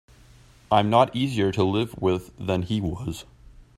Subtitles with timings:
[0.71, 3.25] I'm not easier to live with than he was.